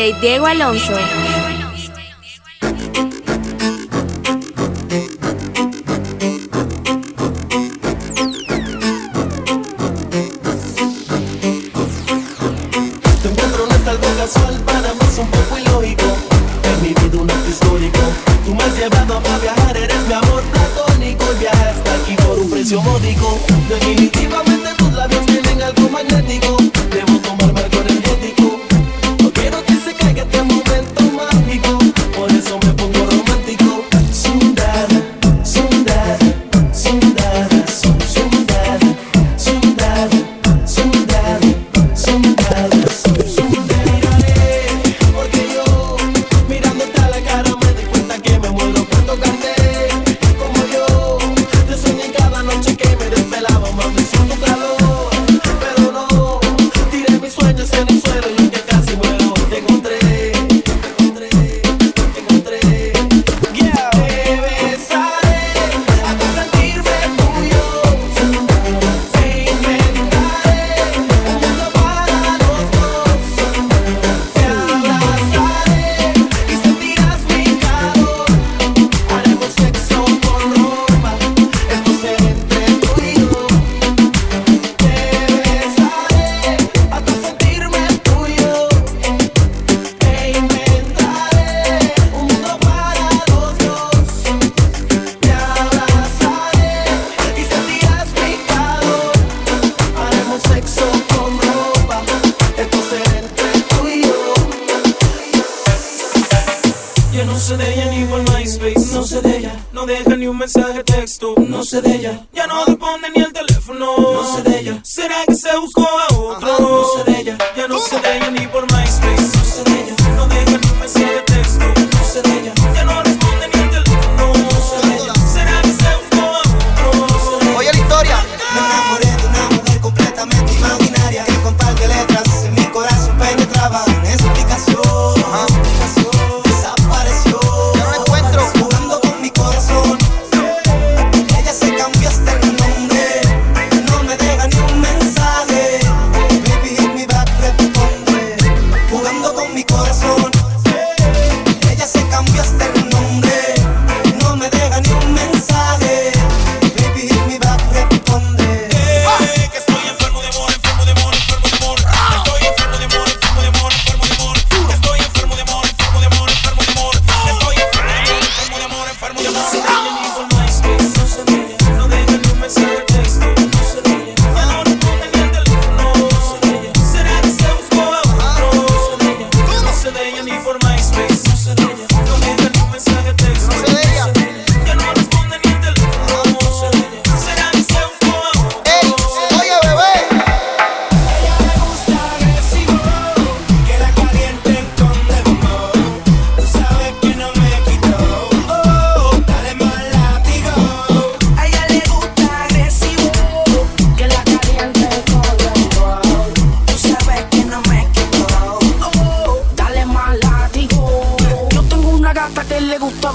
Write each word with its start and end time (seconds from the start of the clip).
Diego 0.00 0.46
Alonso. 0.46 0.94
understanding. 57.60 57.99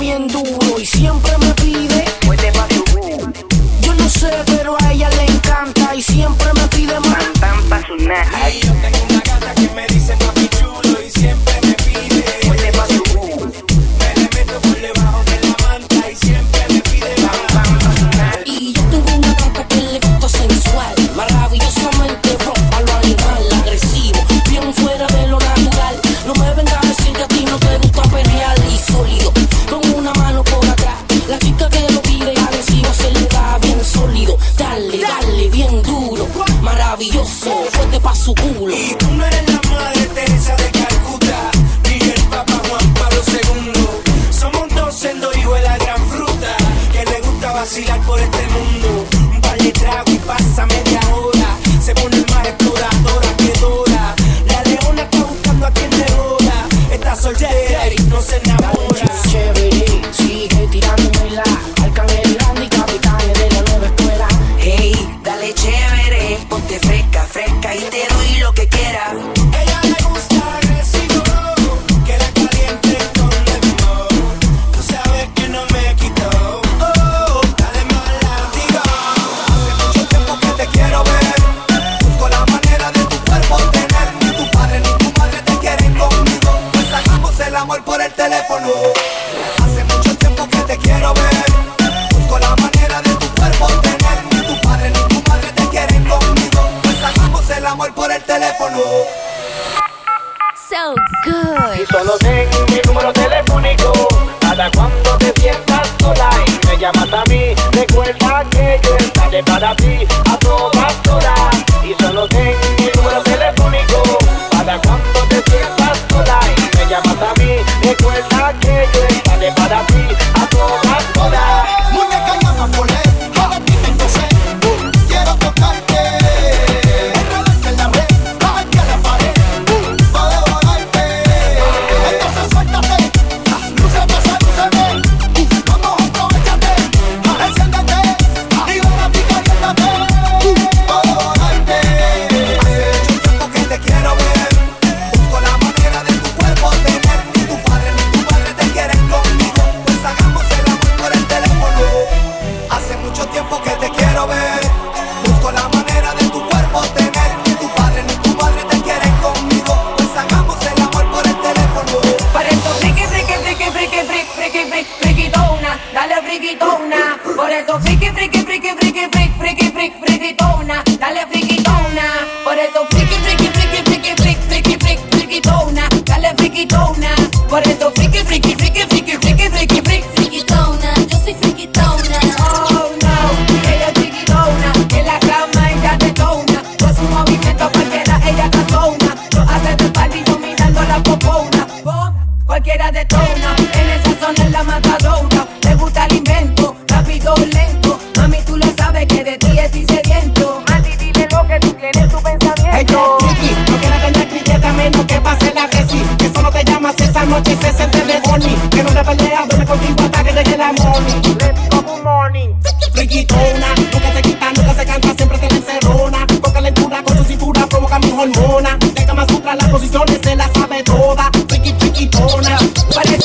bien 0.05 0.27
duro 0.27 0.79
y 0.79 0.85
siempre 0.85 1.31
me 1.39 1.51
pide. 1.55 2.05
Yo 3.81 3.95
no 3.95 4.07
sé, 4.07 4.31
pero 4.45 4.75
a 4.79 4.93
ella 4.93 5.09
le 5.09 5.25
encanta 5.25 5.95
y 5.95 6.01
siempre 6.03 6.47
me 6.53 6.67
pide 6.67 6.99
más. 6.99 7.25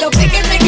So 0.00 0.08
pick 0.08 0.32
and 0.32 0.59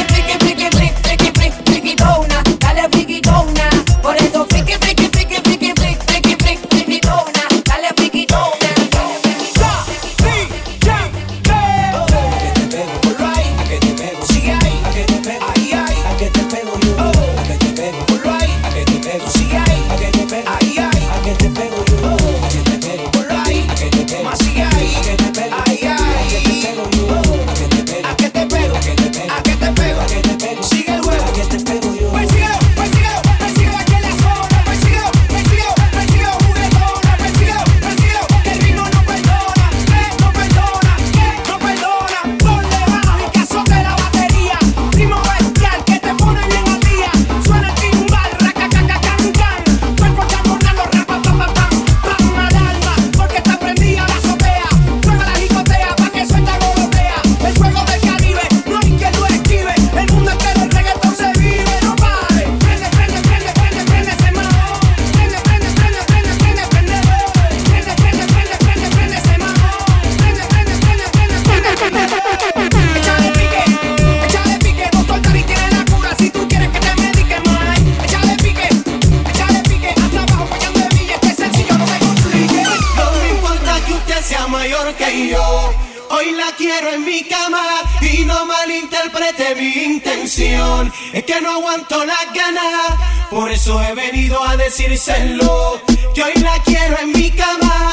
cama 87.24 87.62
y 88.00 88.24
no 88.24 88.46
malinterprete 88.46 89.54
mi 89.54 89.72
intención. 89.84 90.92
Es 91.12 91.24
que 91.24 91.40
no 91.40 91.50
aguanto 91.50 92.04
las 92.04 92.32
ganas, 92.34 93.28
por 93.30 93.50
eso 93.50 93.82
he 93.82 93.94
venido 93.94 94.42
a 94.44 94.56
decírselo. 94.56 95.80
Que 96.14 96.22
hoy 96.22 96.34
la 96.36 96.58
quiero 96.64 96.98
en 97.00 97.12
mi 97.12 97.30
cama. 97.30 97.90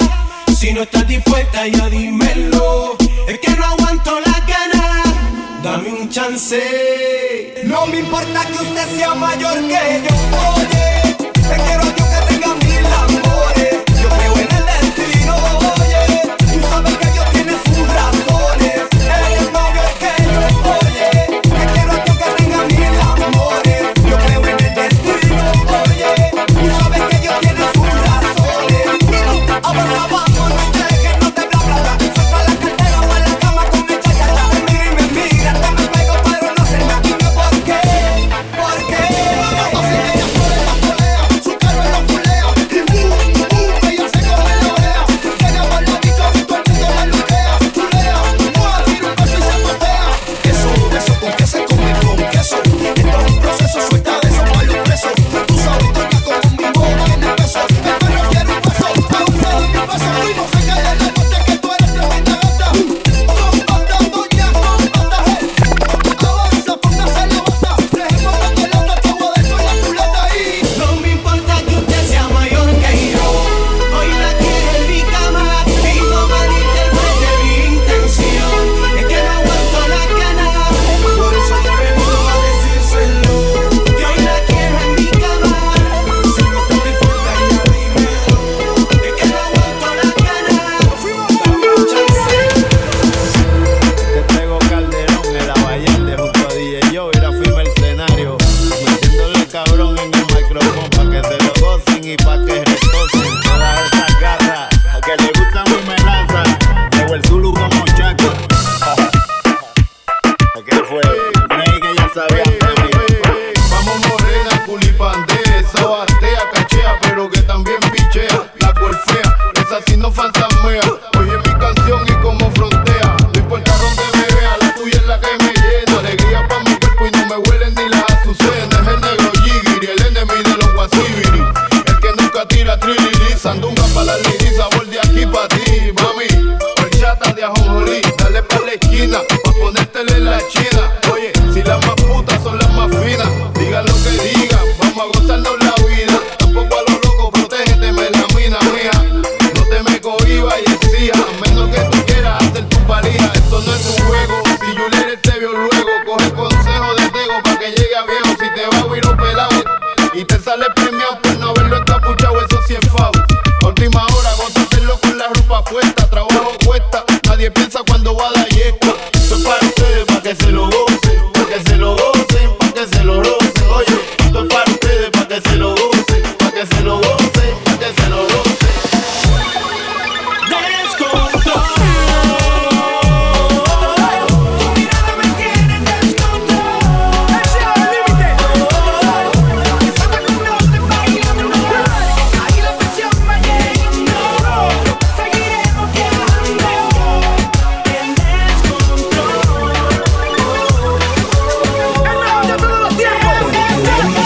Si 0.58 0.74
no 0.74 0.84
estás 0.84 1.08
dispuesta, 1.08 1.68
ya 1.68 1.90
dímelo. 1.90 2.98
Es 3.28 3.40
que 3.40 3.52
no 3.52 3.66
aguanto 3.66 4.20
las 4.20 4.46
ganas, 4.46 5.04
dame 5.64 5.90
un 5.90 6.10
chance. 6.10 7.54
No 7.64 7.86
me 7.88 8.00
importa 8.00 8.46
que 8.46 8.54
usted 8.54 8.98
sea 8.98 9.16
mayor 9.16 9.56
que 9.68 10.04
yo. 10.04 10.16
Oye. 10.56 10.89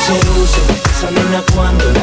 seduce, 0.04 0.60
esa 0.92 1.12
nena 1.12 1.42
cuando 1.56 1.86
la 1.92 2.03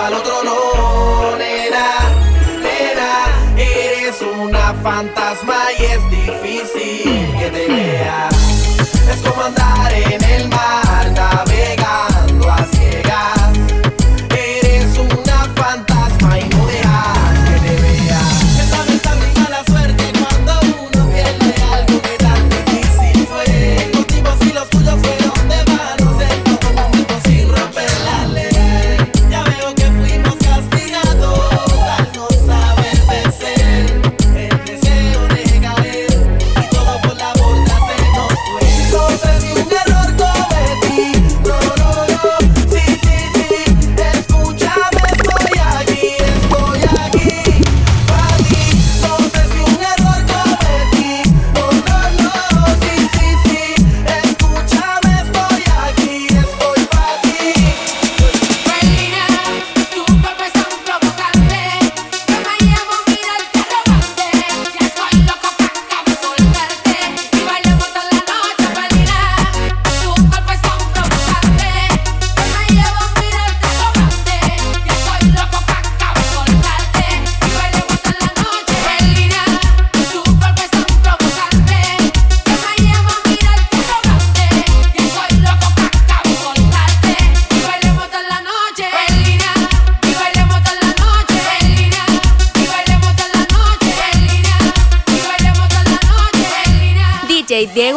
al 0.00 0.14
otro 0.14 0.42
no, 0.44 1.36
nena, 1.36 1.86
nena, 2.60 3.26
eres 3.56 4.20
una 4.22 4.74
fantasma. 4.82 5.55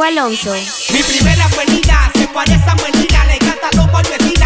Mi 0.10 1.04
primera 1.04 1.46
abuelita 1.46 2.12
se 2.16 2.28
parece 2.30 2.68
a 2.68 2.75
Melina, 2.78 3.25
le 3.25 3.36
encanta 3.36 3.70
los 3.75 3.88
pañuelitos. 3.89 4.38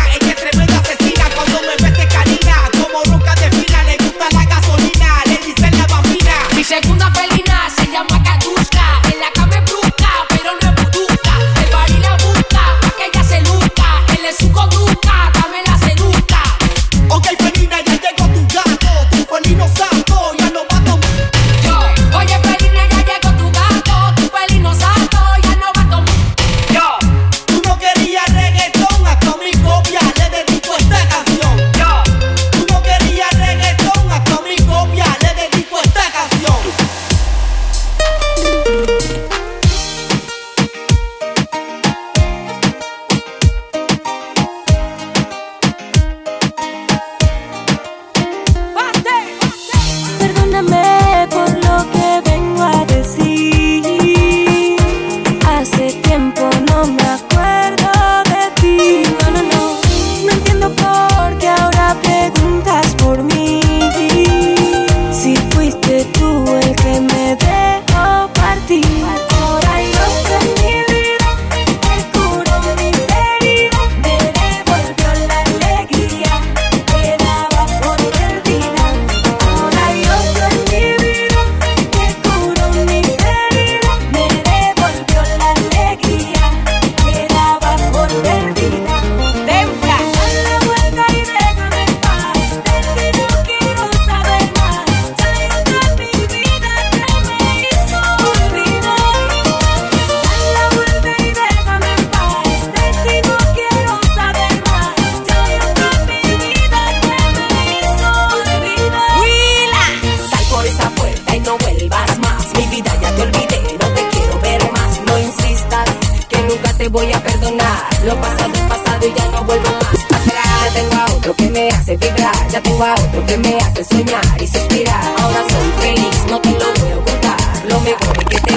tengo 120.73 120.95
a 120.95 121.05
otro 121.13 121.33
que 121.35 121.49
me 121.49 121.69
hace 121.69 121.95
vibrar, 121.97 122.47
ya 122.49 122.61
tengo 122.61 122.83
a 122.83 122.93
otro 122.93 123.25
que 123.25 123.37
me 123.37 123.57
hace 123.57 123.83
soñar 123.83 124.25
y 124.41 124.47
suspirar. 124.47 125.03
Ahora 125.17 125.43
soy 125.49 125.71
feliz, 125.81 126.25
no 126.29 126.39
te 126.41 126.51
lo 126.51 126.73
voy 126.79 126.91
a 126.91 126.97
ocultar. 126.97 127.37
Lo 127.67 127.79
mejor 127.81 128.17
es 128.19 128.25
que 128.25 128.39
te 128.39 128.52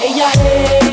Ella 0.00 0.30
es. 0.32 0.83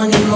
money. 0.00 0.29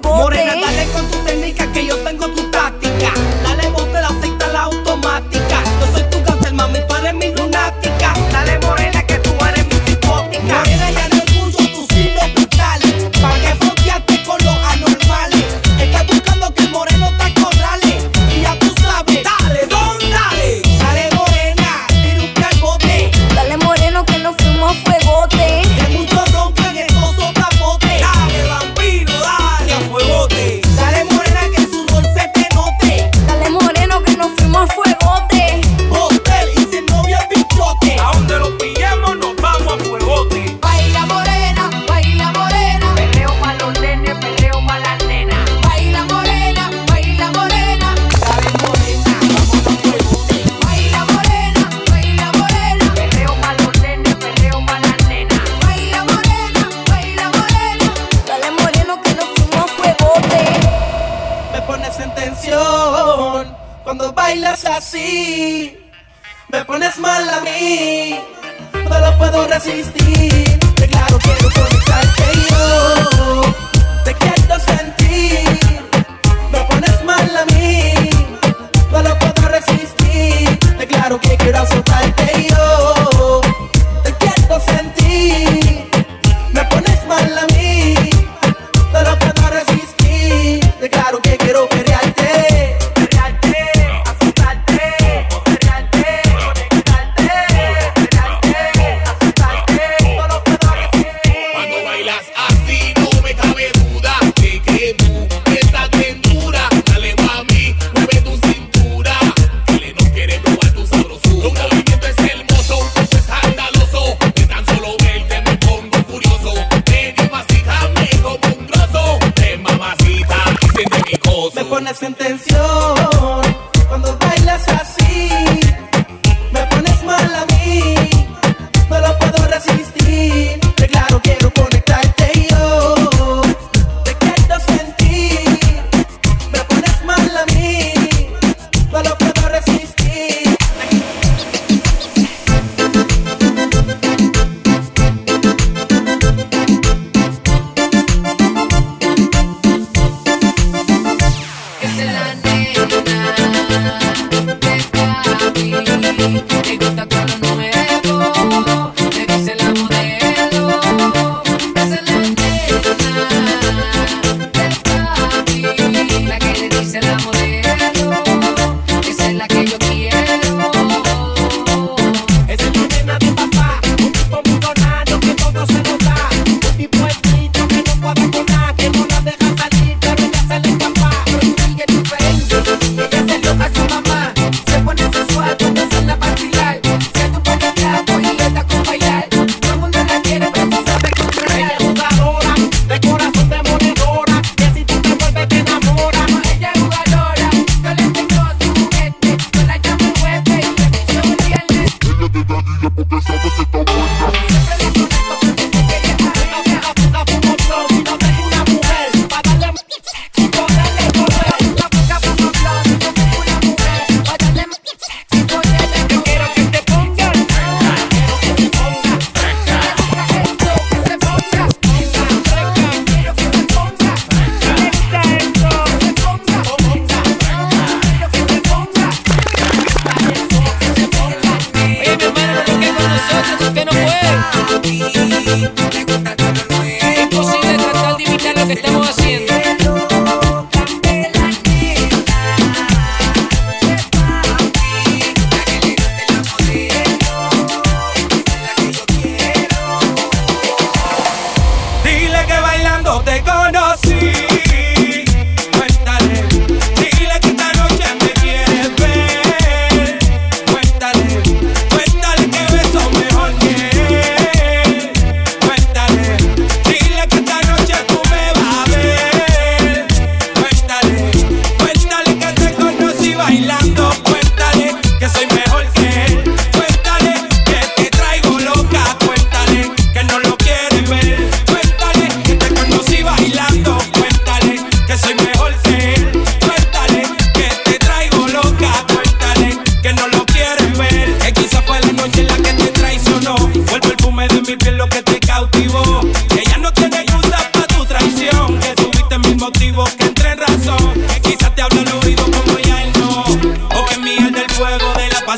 Fuego. 0.00 0.16
Morena, 0.16 0.63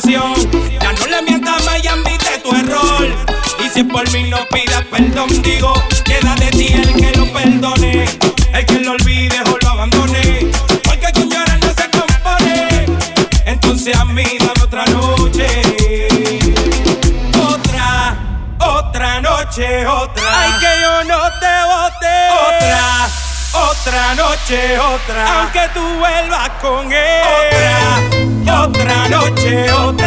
Ya 0.04 0.92
no 0.92 1.06
le 1.06 1.22
mientas 1.22 1.64
más 1.64 1.82
y 1.82 1.88
admite 1.88 2.38
tu 2.42 2.54
error. 2.54 3.08
Y 3.64 3.68
si 3.70 3.82
por 3.82 4.06
mí 4.12 4.24
no 4.24 4.44
pidas 4.52 4.84
perdón, 4.90 5.26
digo, 5.42 5.72
queda 6.04 6.34
de 6.34 6.50
ti 6.50 6.66
el 6.74 6.92
que 6.92 7.12
lo 7.16 7.32
perdone, 7.32 8.04
el 8.52 8.66
que 8.66 8.80
lo 8.80 8.92
olvide 8.92 9.40
o 9.40 9.56
lo 9.56 9.68
abandone. 9.70 10.50
Porque 10.84 11.10
con 11.14 11.30
llorar 11.30 11.58
no 11.60 11.68
se 11.68 11.88
compone. 11.88 12.84
Entonces 13.46 13.96
a 13.96 14.04
mí 14.04 14.24
dame 14.38 14.64
otra 14.64 14.84
noche. 14.84 16.08
Otra, 17.40 18.18
otra 18.58 19.20
noche, 19.22 19.86
otra. 19.86 20.40
Ay, 20.42 20.52
que 20.60 20.82
yo 20.82 21.04
no 21.04 21.22
te 21.40 21.54
bote. 21.72 22.16
Otra 22.48 23.08
otra 23.54 24.14
noche, 24.14 24.78
otra. 24.78 25.40
Aunque 25.40 25.70
tú 25.72 25.80
vuelvas 25.80 26.50
con 26.60 26.92
él. 26.92 27.22
Otra 27.46 28.15
otra 28.48 29.08
noche, 29.08 29.70
otra. 29.72 30.06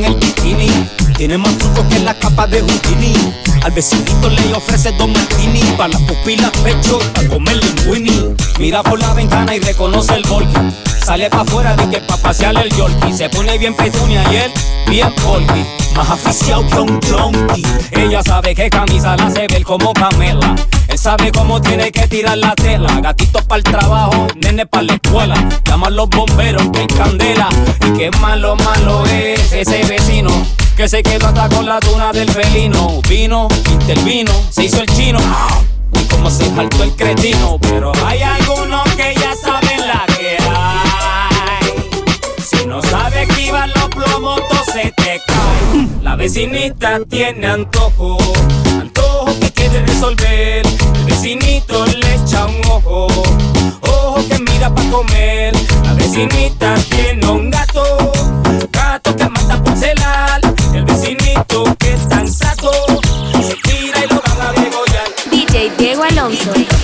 El 0.00 0.14
bikini. 0.14 0.68
Tiene 1.16 1.38
más 1.38 1.56
trucos 1.58 1.84
que 1.86 1.98
la 2.00 2.14
capa 2.18 2.46
de 2.46 2.60
Houdini. 2.60 3.14
Al 3.62 3.72
vecinito 3.72 4.28
le 4.28 4.54
ofrece 4.54 4.92
dos 4.92 5.08
martini 5.08 5.60
para 5.76 5.90
las 5.90 6.02
pupilas 6.02 6.50
pecho, 6.62 6.98
para 7.14 7.28
comer 7.28 7.56
linguini. 7.56 8.31
Mira 8.62 8.80
por 8.84 9.00
la 9.00 9.12
ventana 9.12 9.56
y 9.56 9.58
reconoce 9.58 10.14
el 10.14 10.22
volky. 10.22 10.54
Sale 11.04 11.28
pa' 11.28 11.40
afuera 11.40 11.74
de 11.74 11.90
que 11.90 12.00
pa' 12.00 12.16
pasear 12.16 12.56
el 12.56 12.70
yorkie. 12.70 13.12
Se 13.12 13.28
pone 13.28 13.58
bien 13.58 13.74
petunia 13.74 14.22
y 14.30 14.36
él 14.36 14.52
bien 14.88 15.12
polky. 15.16 15.66
Más 15.96 16.08
aficiado 16.08 16.64
que 16.68 16.76
un 16.76 17.00
junkie. 17.02 17.66
Ella 17.90 18.22
sabe 18.22 18.54
que 18.54 18.70
camisa 18.70 19.16
la 19.16 19.26
hace 19.26 19.48
ver 19.48 19.64
como 19.64 19.92
Pamela. 19.92 20.54
Él 20.86 20.96
sabe 20.96 21.32
cómo 21.32 21.60
tiene 21.60 21.90
que 21.90 22.06
tirar 22.06 22.38
la 22.38 22.54
tela. 22.54 23.00
Gatito 23.00 23.42
para 23.48 23.56
el 23.56 23.64
trabajo, 23.64 24.28
nene 24.36 24.64
para 24.64 24.84
la 24.84 24.94
escuela. 24.94 25.48
Llaman 25.64 25.96
los 25.96 26.08
bomberos 26.08 26.68
que 26.72 26.86
candela. 26.86 27.48
Y 27.84 27.98
qué 27.98 28.12
malo, 28.20 28.54
malo 28.54 29.04
es 29.06 29.52
ese 29.52 29.82
vecino. 29.86 30.30
Que 30.76 30.88
se 30.88 31.02
quedó 31.02 31.26
hasta 31.26 31.48
con 31.48 31.66
la 31.66 31.80
tuna 31.80 32.12
del 32.12 32.30
felino. 32.30 33.02
Vino, 33.08 33.48
intervino, 33.72 34.30
se 34.50 34.66
hizo 34.66 34.80
el 34.80 34.86
chino. 34.86 35.18
Como 36.22 36.30
se 36.30 36.54
saltó 36.54 36.84
el 36.84 36.94
cretino. 36.94 37.58
Pero 37.60 37.92
hay 38.06 38.22
algunos 38.22 38.84
que 38.94 39.12
ya 39.18 39.34
saben 39.34 39.88
la 39.88 40.04
que 40.06 40.38
hay. 40.48 41.90
Si 42.40 42.64
no 42.64 42.80
sabe 42.80 43.24
esquivar 43.24 43.68
los 43.70 43.88
plomos, 43.88 44.40
todo 44.48 44.64
se 44.72 44.92
te 44.98 45.20
cae. 45.26 45.88
La 46.00 46.14
vecinita 46.14 47.00
tiene 47.10 47.48
antojo, 47.48 48.18
antojo 48.70 49.36
que 49.40 49.50
quiere 49.50 49.84
resolver. 49.84 50.64
El 50.94 51.04
vecinito 51.06 51.86
le 51.86 52.14
echa 52.14 52.46
un 52.46 52.64
ojo, 52.70 53.08
ojo 53.80 54.24
que 54.28 54.38
mira 54.38 54.72
pa' 54.72 54.90
comer. 54.92 55.52
La 55.82 55.94
vecinita 55.94 56.76
tiene 56.88 57.26
un 57.26 57.50
gato, 57.50 58.12
gato 58.70 59.16
que 59.16 59.28
mata 59.28 59.60
por 59.60 59.76
celar. 59.76 60.40
El 60.72 60.84
vecinito 60.84 61.64
que 61.80 61.94
es 61.94 62.08
tan 62.08 62.32
sato, 62.32 62.70
Diego 66.30 66.81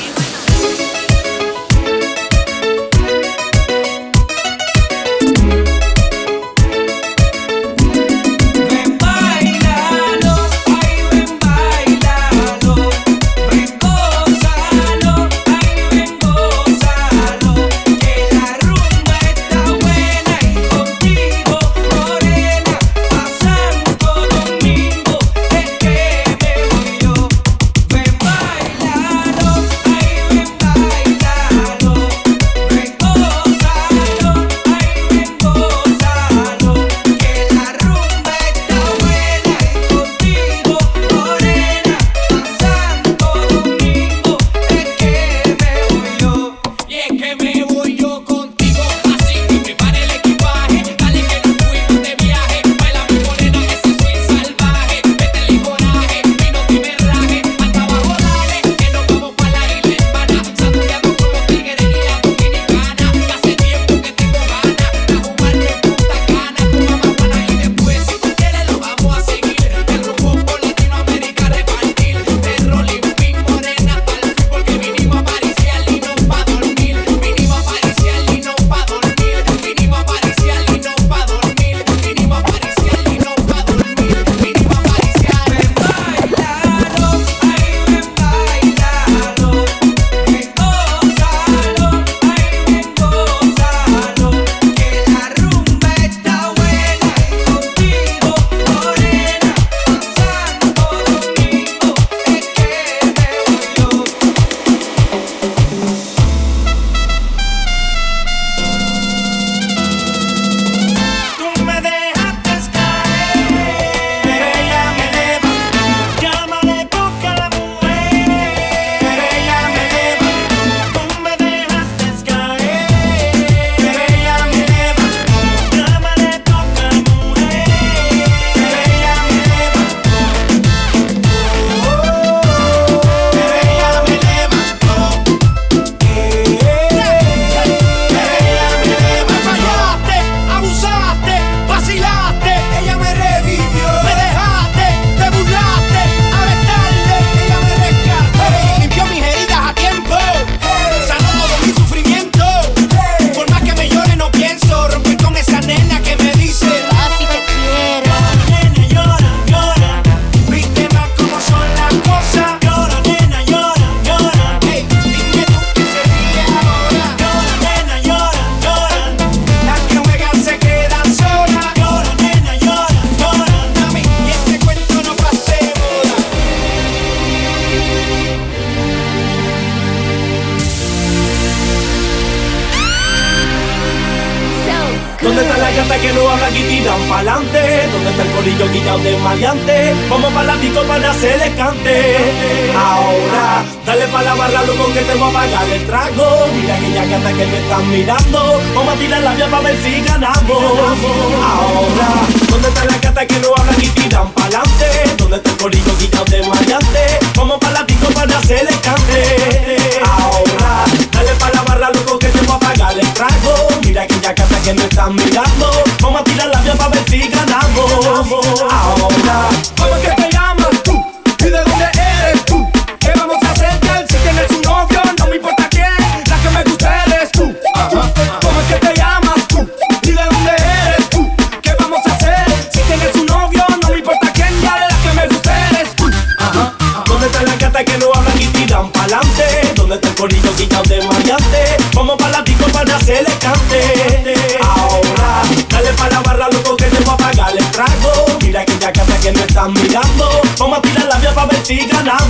la 251.69 251.75
vía 251.75 251.87
pa' 251.87 252.28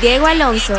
Diego 0.00 0.26
Alonso. 0.26 0.74